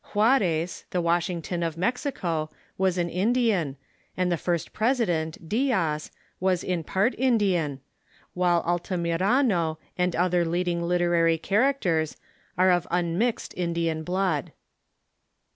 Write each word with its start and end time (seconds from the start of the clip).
Juarez, 0.15 0.85
the 0.89 0.99
Wash 0.99 1.27
ington 1.27 1.63
of 1.63 1.77
Mexico, 1.77 2.49
Avas 2.79 2.97
an 2.97 3.07
Indian, 3.07 3.77
and 4.17 4.31
the 4.31 4.35
first 4.35 4.73
president, 4.73 5.47
Diaz, 5.47 6.09
is 6.41 6.63
in 6.63 6.83
part 6.83 7.13
Indian, 7.19 7.81
while 8.33 8.63
Altamirano 8.63 9.77
and 9.99 10.15
other 10.15 10.43
leading 10.43 10.81
literary 10.81 11.37
characters 11.37 12.17
are 12.57 12.71
of 12.71 12.87
unmixed 12.89 13.53
Indian 13.55 14.01
blood. 14.01 14.53